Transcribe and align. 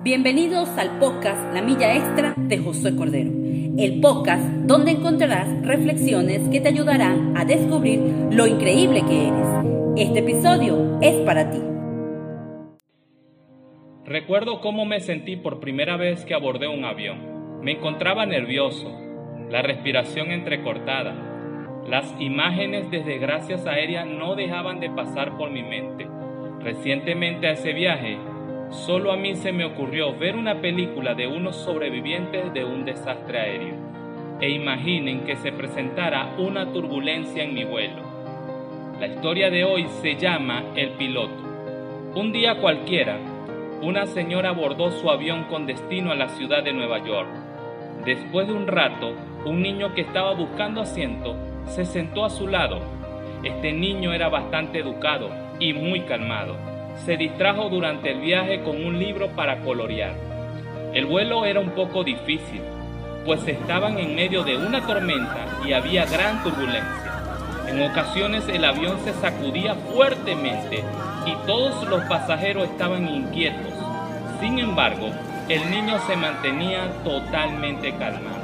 Bienvenidos 0.00 0.68
al 0.78 1.00
podcast 1.00 1.52
La 1.52 1.60
Milla 1.60 1.92
Extra 1.96 2.32
de 2.36 2.58
Josué 2.58 2.94
Cordero, 2.94 3.32
el 3.32 4.00
podcast 4.00 4.44
donde 4.44 4.92
encontrarás 4.92 5.48
reflexiones 5.66 6.48
que 6.50 6.60
te 6.60 6.68
ayudarán 6.68 7.36
a 7.36 7.44
descubrir 7.44 7.98
lo 8.30 8.46
increíble 8.46 9.02
que 9.04 9.26
eres. 9.26 9.48
Este 9.96 10.20
episodio 10.20 11.00
es 11.02 11.16
para 11.26 11.50
ti. 11.50 11.58
Recuerdo 14.04 14.60
cómo 14.60 14.84
me 14.84 15.00
sentí 15.00 15.34
por 15.34 15.58
primera 15.58 15.96
vez 15.96 16.24
que 16.24 16.34
abordé 16.34 16.68
un 16.68 16.84
avión. 16.84 17.64
Me 17.64 17.72
encontraba 17.72 18.24
nervioso, 18.24 18.96
la 19.50 19.62
respiración 19.62 20.30
entrecortada. 20.30 21.82
Las 21.88 22.14
imágenes 22.20 22.88
de 22.92 23.02
desgracias 23.02 23.66
aéreas 23.66 24.06
no 24.06 24.36
dejaban 24.36 24.78
de 24.78 24.90
pasar 24.90 25.36
por 25.36 25.50
mi 25.50 25.64
mente. 25.64 26.06
Recientemente 26.60 27.48
a 27.48 27.52
ese 27.52 27.72
viaje 27.72 28.16
Solo 28.70 29.12
a 29.12 29.16
mí 29.16 29.34
se 29.34 29.50
me 29.50 29.64
ocurrió 29.64 30.14
ver 30.14 30.36
una 30.36 30.60
película 30.60 31.14
de 31.14 31.26
unos 31.26 31.56
sobrevivientes 31.56 32.52
de 32.52 32.66
un 32.66 32.84
desastre 32.84 33.40
aéreo 33.40 33.76
e 34.42 34.50
imaginen 34.50 35.24
que 35.24 35.36
se 35.36 35.52
presentara 35.52 36.34
una 36.36 36.70
turbulencia 36.70 37.42
en 37.42 37.54
mi 37.54 37.64
vuelo. 37.64 38.02
La 39.00 39.06
historia 39.06 39.48
de 39.48 39.64
hoy 39.64 39.86
se 40.02 40.16
llama 40.16 40.64
El 40.76 40.90
piloto. 40.90 41.42
Un 42.14 42.30
día 42.30 42.60
cualquiera, 42.60 43.16
una 43.80 44.04
señora 44.06 44.50
abordó 44.50 44.90
su 44.90 45.10
avión 45.10 45.44
con 45.44 45.64
destino 45.64 46.12
a 46.12 46.14
la 46.14 46.28
ciudad 46.28 46.62
de 46.62 46.74
Nueva 46.74 47.02
York. 47.02 47.30
Después 48.04 48.48
de 48.48 48.52
un 48.52 48.66
rato, 48.66 49.14
un 49.46 49.62
niño 49.62 49.94
que 49.94 50.02
estaba 50.02 50.34
buscando 50.34 50.82
asiento 50.82 51.36
se 51.64 51.86
sentó 51.86 52.22
a 52.26 52.30
su 52.30 52.46
lado. 52.46 52.80
Este 53.42 53.72
niño 53.72 54.12
era 54.12 54.28
bastante 54.28 54.80
educado 54.80 55.30
y 55.58 55.72
muy 55.72 56.02
calmado 56.02 56.77
se 57.04 57.16
distrajo 57.16 57.68
durante 57.68 58.10
el 58.12 58.20
viaje 58.20 58.62
con 58.62 58.84
un 58.84 58.98
libro 58.98 59.28
para 59.28 59.60
colorear. 59.60 60.14
El 60.94 61.06
vuelo 61.06 61.44
era 61.44 61.60
un 61.60 61.70
poco 61.70 62.04
difícil, 62.04 62.60
pues 63.24 63.46
estaban 63.46 63.98
en 63.98 64.14
medio 64.14 64.42
de 64.42 64.56
una 64.56 64.86
tormenta 64.86 65.46
y 65.66 65.72
había 65.72 66.06
gran 66.06 66.42
turbulencia. 66.42 67.08
En 67.68 67.82
ocasiones 67.82 68.48
el 68.48 68.64
avión 68.64 68.98
se 69.04 69.12
sacudía 69.14 69.74
fuertemente 69.74 70.82
y 71.26 71.46
todos 71.46 71.86
los 71.88 72.02
pasajeros 72.04 72.64
estaban 72.64 73.06
inquietos. 73.06 73.74
Sin 74.40 74.58
embargo, 74.58 75.10
el 75.48 75.70
niño 75.70 75.98
se 76.06 76.16
mantenía 76.16 76.90
totalmente 77.04 77.92
calmado. 77.92 78.38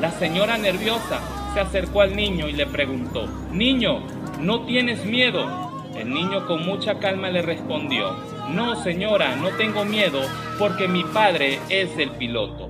La 0.00 0.10
señora 0.10 0.56
nerviosa 0.56 1.20
se 1.52 1.60
acercó 1.60 2.00
al 2.00 2.16
niño 2.16 2.48
y 2.48 2.52
le 2.52 2.66
preguntó, 2.66 3.26
Niño, 3.52 4.00
¿no 4.40 4.62
tienes 4.62 5.04
miedo? 5.04 5.63
El 5.96 6.12
niño 6.12 6.46
con 6.46 6.66
mucha 6.66 6.98
calma 6.98 7.30
le 7.30 7.40
respondió, 7.40 8.16
no 8.50 8.74
señora, 8.76 9.36
no 9.36 9.50
tengo 9.50 9.84
miedo 9.84 10.20
porque 10.58 10.88
mi 10.88 11.04
padre 11.04 11.60
es 11.68 11.96
el 11.98 12.10
piloto. 12.10 12.68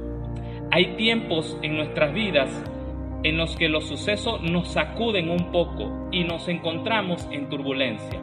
Hay 0.71 0.97
tiempos 0.97 1.57
en 1.63 1.77
nuestras 1.77 2.13
vidas 2.13 2.51
en 3.23 3.39
los 3.39 3.57
que 3.57 3.71
los 3.71 3.87
sucesos 3.87 4.43
nos 4.43 4.69
sacuden 4.69 5.31
un 5.31 5.51
poco 5.51 6.09
y 6.13 6.25
nos 6.25 6.49
encontramos 6.49 7.27
en 7.31 7.49
turbulencia. 7.49 8.21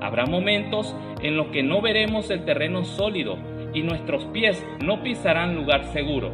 Habrá 0.00 0.24
momentos 0.24 0.96
en 1.20 1.36
los 1.36 1.48
que 1.48 1.62
no 1.62 1.82
veremos 1.82 2.30
el 2.30 2.44
terreno 2.44 2.84
sólido 2.84 3.36
y 3.74 3.82
nuestros 3.82 4.24
pies 4.26 4.64
no 4.82 5.02
pisarán 5.02 5.56
lugar 5.56 5.84
seguro. 5.92 6.30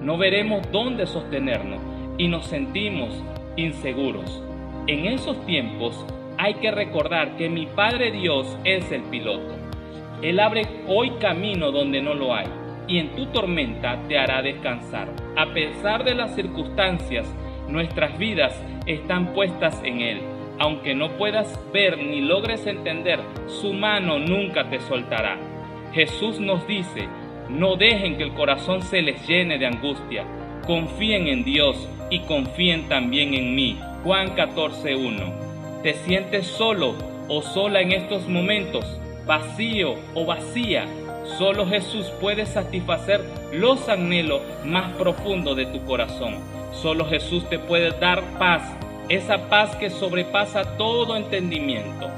No 0.00 0.16
veremos 0.16 0.62
dónde 0.70 1.06
sostenernos 1.06 1.80
y 2.18 2.28
nos 2.28 2.46
sentimos 2.46 3.22
inseguros. 3.56 4.42
En 4.86 5.06
esos 5.06 5.44
tiempos 5.44 6.06
hay 6.38 6.54
que 6.54 6.70
recordar 6.70 7.36
que 7.36 7.48
mi 7.48 7.66
Padre 7.66 8.12
Dios 8.12 8.56
es 8.64 8.90
el 8.92 9.02
piloto. 9.02 9.56
Él 10.22 10.38
abre 10.38 10.62
hoy 10.86 11.10
camino 11.20 11.72
donde 11.72 12.00
no 12.00 12.14
lo 12.14 12.32
hay 12.32 12.46
y 12.86 12.98
en 12.98 13.10
tu 13.16 13.26
tormenta 13.26 13.98
te 14.08 14.18
hará 14.18 14.40
descansar. 14.40 15.08
A 15.36 15.52
pesar 15.52 16.04
de 16.04 16.14
las 16.14 16.34
circunstancias, 16.36 17.26
nuestras 17.68 18.16
vidas 18.18 18.60
están 18.86 19.34
puestas 19.34 19.80
en 19.84 20.00
Él. 20.00 20.20
Aunque 20.60 20.94
no 20.94 21.10
puedas 21.18 21.60
ver 21.72 21.98
ni 21.98 22.20
logres 22.20 22.66
entender, 22.66 23.20
su 23.46 23.72
mano 23.72 24.18
nunca 24.18 24.70
te 24.70 24.80
soltará. 24.80 25.36
Jesús 25.92 26.40
nos 26.40 26.66
dice, 26.66 27.08
no 27.48 27.76
dejen 27.76 28.16
que 28.16 28.24
el 28.24 28.34
corazón 28.34 28.82
se 28.82 29.02
les 29.02 29.26
llene 29.26 29.58
de 29.58 29.66
angustia. 29.66 30.24
Confíen 30.66 31.26
en 31.26 31.44
Dios 31.44 31.88
y 32.10 32.20
confíen 32.20 32.88
también 32.88 33.34
en 33.34 33.54
mí. 33.54 33.78
Juan 34.04 34.34
14.1 34.36 35.47
¿Te 35.82 35.94
sientes 35.94 36.44
solo 36.48 36.96
o 37.28 37.40
sola 37.40 37.80
en 37.80 37.92
estos 37.92 38.26
momentos? 38.26 38.84
¿Vacío 39.26 39.94
o 40.12 40.26
vacía? 40.26 40.86
Solo 41.38 41.66
Jesús 41.66 42.06
puede 42.20 42.46
satisfacer 42.46 43.20
los 43.52 43.88
anhelos 43.88 44.42
más 44.64 44.90
profundos 44.94 45.56
de 45.56 45.66
tu 45.66 45.84
corazón. 45.84 46.34
Solo 46.72 47.04
Jesús 47.04 47.48
te 47.48 47.60
puede 47.60 47.92
dar 47.92 48.24
paz, 48.40 48.62
esa 49.08 49.48
paz 49.48 49.76
que 49.76 49.88
sobrepasa 49.88 50.76
todo 50.76 51.16
entendimiento. 51.16 52.08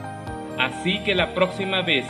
Así 0.59 1.01
que 1.01 1.15
la 1.15 1.35
próxima 1.35 1.83
vez 1.83 2.07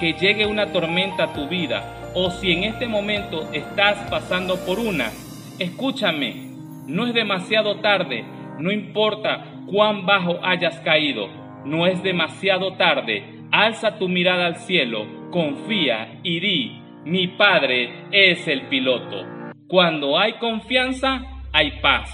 que 0.00 0.14
llegue 0.14 0.46
una 0.46 0.72
tormenta 0.72 1.24
a 1.24 1.32
tu 1.34 1.48
vida 1.48 1.84
o 2.14 2.30
si 2.30 2.50
en 2.52 2.64
este 2.64 2.88
momento 2.88 3.46
estás 3.52 3.98
pasando 4.08 4.56
por 4.64 4.78
una, 4.78 5.10
escúchame, 5.58 6.48
no 6.86 7.06
es 7.06 7.12
demasiado 7.12 7.76
tarde, 7.80 8.24
no 8.58 8.72
importa 8.72 9.53
cuán 9.66 10.06
bajo 10.06 10.38
hayas 10.42 10.78
caído, 10.80 11.28
no 11.64 11.86
es 11.86 12.02
demasiado 12.02 12.74
tarde. 12.74 13.24
Alza 13.50 13.98
tu 13.98 14.08
mirada 14.08 14.46
al 14.46 14.56
cielo, 14.56 15.06
confía 15.30 16.20
y 16.22 16.40
di, 16.40 16.82
mi 17.04 17.28
Padre 17.28 18.06
es 18.10 18.48
el 18.48 18.68
piloto. 18.68 19.24
Cuando 19.68 20.18
hay 20.18 20.34
confianza, 20.34 21.22
hay 21.52 21.80
paz. 21.80 22.10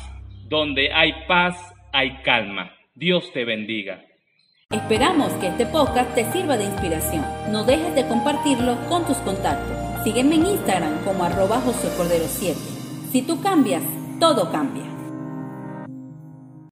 Donde 0.49 0.93
hay 0.93 1.13
paz, 1.29 1.57
hay 1.93 2.19
calma. 2.23 2.73
Dios 2.95 3.33
te 3.33 3.45
bendiga. 3.45 4.03
Esperamos 4.71 5.33
que 5.35 5.49
este 5.49 5.67
podcast 5.67 6.15
te 6.15 6.25
sirva 6.33 6.57
de 6.57 6.65
inspiración. 6.65 7.25
No 7.51 7.65
dejes 7.65 7.95
de 7.95 8.07
compartirlo 8.07 8.77
con 8.89 9.05
tus 9.07 9.17
contactos. 9.19 10.05
Sígueme 10.05 10.37
en 10.37 10.47
Instagram 10.47 11.05
como 11.05 11.25
arroba 11.25 11.61
Cordero 11.97 12.25
7. 12.27 12.57
Si 13.11 13.23
tú 13.23 13.43
cambias, 13.43 13.83
todo 14.21 14.51
cambia. 14.53 14.90